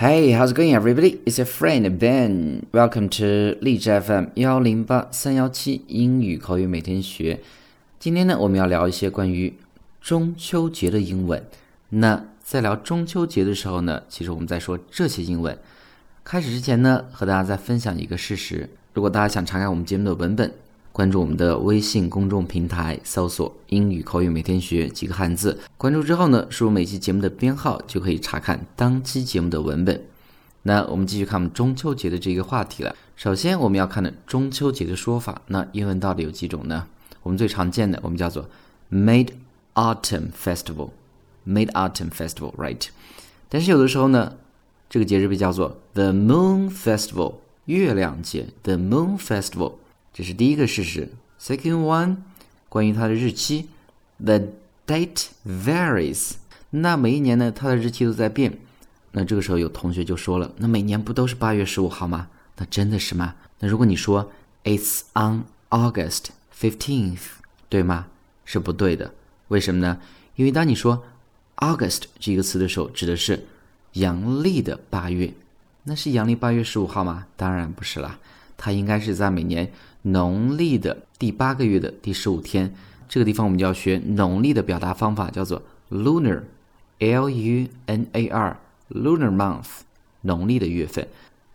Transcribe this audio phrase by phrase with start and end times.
[0.00, 1.20] Hey, how's it going, everybody?
[1.26, 2.66] It's your friend Ben.
[2.70, 7.40] Welcome to 荔枝 FM 幺零八三幺七英语口语每天学。
[7.98, 9.54] 今天呢，我们要聊一些关于
[10.00, 11.44] 中秋节的英文。
[11.88, 15.58] 那在聊中秋节的时候呢，其实我们在说这些英文。
[16.22, 20.52] 开始之前呢，和大家再分享一个事实：如果大家想查看我们节目的文本，
[20.92, 25.58] 关注我们的微信公众平台，搜索“英语口语每天学”几个汉字。
[25.76, 30.02] 关注之后呢，输入每期节目的编号，就可以查看当期节目的文本。
[30.62, 32.94] 那我们继续看我们中秋节的这个话题了。
[33.14, 36.86] 首先我们要看的中秋节的说法，那英文到底有几种呢？
[37.22, 38.48] 我们最常见的，我们叫做
[38.90, 39.28] Mid
[39.74, 42.88] Autumn Festival，Mid Autumn Festival，right？
[43.48, 44.34] 但是有的时候呢，
[44.90, 47.34] 这个节日被叫做 The Moon Festival，
[47.66, 49.74] 月亮节，The Moon Festival，
[50.18, 51.08] 这是第一个事实。
[51.40, 52.16] Second one，
[52.68, 53.68] 关于它的日期
[54.18, 54.48] ，The
[54.84, 56.32] date varies，
[56.70, 58.58] 那每一年呢，它的日期都在变。
[59.12, 62.26] 那这个时候有同学就说了，那每年不都是八月十五号吗？
[62.56, 63.36] 那真的是吗？
[63.60, 64.32] 那如果你说
[64.64, 67.20] It's on August fifteenth，
[67.68, 68.08] 对吗？
[68.44, 69.14] 是不对的。
[69.46, 70.00] 为什么呢？
[70.34, 71.04] 因为当你说
[71.58, 73.46] August 这个词的时候，指的是
[73.92, 75.32] 阳历的八月。
[75.84, 77.28] 那是阳历八月十五号吗？
[77.36, 78.18] 当然不是啦，
[78.56, 79.70] 它应该是在每年
[80.02, 82.74] 农历的第八个月的第十五天。
[83.08, 89.80] 这个地方我们就要学农历的表达方法，叫做 lunar，l u n a r，lunar month，
[90.22, 91.08] 农历的月份。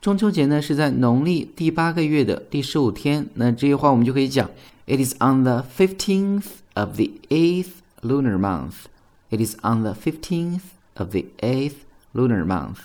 [0.00, 3.28] 中秋节呢是在农历第八个月的第十五天。
[3.34, 4.48] 那这句话我们就可以讲
[4.86, 8.84] ：It is on the fifteenth of the eighth lunar month.
[9.28, 10.62] It is on the fifteenth
[10.94, 11.78] of the eighth
[12.14, 12.76] lunar month.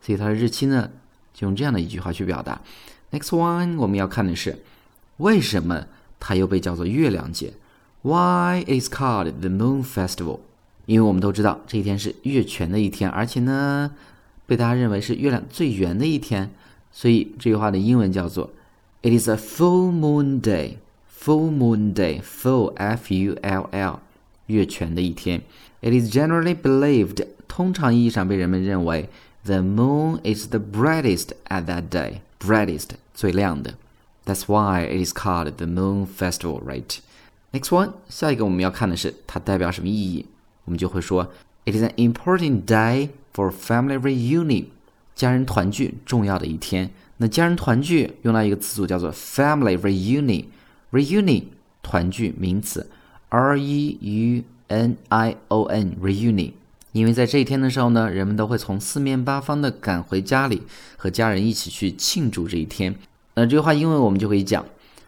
[0.00, 0.90] 所以它的日期呢，
[1.32, 2.60] 就用这样的一句话去表达。
[3.12, 4.58] Next one，我们要看的是
[5.17, 5.85] 为什么
[6.19, 7.53] 它又被叫做月亮节？
[8.01, 10.39] Why is called the Moon Festival？
[10.85, 13.91] 因为我们都知道这一天是月全的一天，而且呢，
[14.45, 16.49] 被大家认为是月亮最圆的一天。
[16.91, 18.49] 所以这句话的英文叫做
[19.01, 20.77] "It is a full moon day."
[21.21, 23.99] Full moon day, full F-U-L-L，
[24.45, 25.41] 月全的一天。
[25.81, 29.09] It is generally believed，通常意义上被人们认为，
[29.43, 32.21] the moon is the brightest at that day.
[32.39, 33.73] Brightest，最亮的。
[34.26, 36.98] That's why it is called the Moon Festival, right?
[37.52, 40.26] Next one，下一个我们要看的是它代表什么意义，
[40.64, 41.30] 我们就会说
[41.66, 44.66] ，It is an important day for family reunion.
[45.14, 46.90] 家人团聚重要的一天。
[47.18, 50.46] 那家人团聚用到一个词组叫做 family reunion。
[50.90, 51.44] reunion
[51.82, 52.88] 团聚名词
[53.28, 56.52] ，r e u n i o n reunion。
[56.92, 60.62] 因为在这一天的时候呢，人们都会从四面八方的赶回家里，
[60.96, 62.96] 和家人一起去庆祝这一天。
[63.35, 64.65] 那这句话英文我们就可以讲：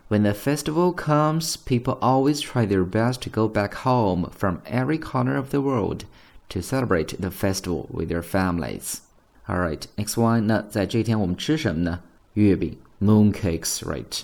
[0.10, 5.00] When the festival comes, people always try their best to go back home from every
[5.00, 6.04] corner of the world
[6.50, 9.00] to celebrate the festival with their families.
[9.48, 10.42] All right, next one.
[10.42, 12.00] 那在这一天我们吃什么呢？
[12.34, 14.22] 月饼，mooncakes, right?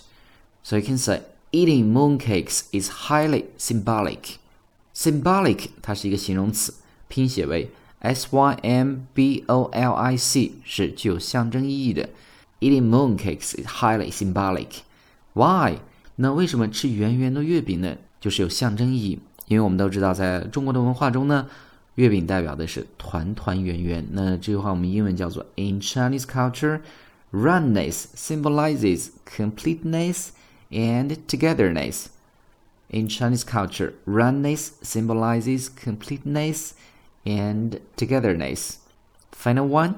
[0.64, 1.22] So you can say
[1.52, 4.36] eating mooncakes is highly symbolic.
[4.94, 6.74] Symbolic 它是一个形容词，
[7.08, 12.10] 拼写为 s y m b o l i c，是具有象征意义的。
[12.62, 14.82] Eating mooncakes is highly symbolic.
[15.34, 15.80] Why?
[16.16, 17.98] 那为什么吃圆圆的月饼呢？
[18.20, 19.20] 就是有象征意义。
[19.48, 21.48] 因为我们都知道，在中国的文化中呢。
[21.96, 24.08] 月饼代表的是团团圆圆。
[24.12, 26.82] 那这句话我们英文叫做 In Chinese culture,
[27.32, 30.28] roundness symbolizes completeness
[30.70, 32.06] and togetherness.
[32.90, 36.74] In Chinese culture, roundness symbolizes completeness
[37.26, 38.76] and togetherness.
[39.32, 39.96] Final one，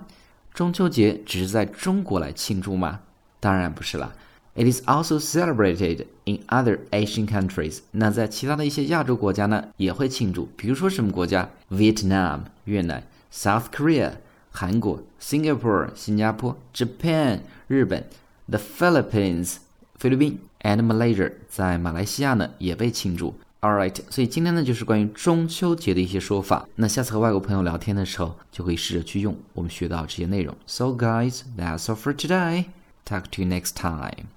[0.55, 3.01] 中秋节只是在中国来庆祝吗？
[3.41, 4.13] 当然不是啦。
[4.55, 7.81] It is also celebrated in other Asian countries。
[7.91, 10.49] 那在其他的一些亚洲国家呢，也会庆祝。
[10.57, 14.13] 比如说什么国家？Vietnam 越南，South Korea
[14.53, 18.05] 韩国，Singapore 新加坡，Japan 日本
[18.49, 19.57] ，The Philippines
[19.97, 23.35] 菲律宾，and Malaysia 在马来西亚呢也被庆祝。
[23.65, 26.69] All right，所以今天呢就是关于中秋节的一些说法。
[26.75, 30.55] 那下次和外国朋友聊天的时候，就可以试着去用我们学到这些内容。
[30.67, 32.67] So guys, that's all for today.
[33.07, 34.34] Talk to you next time.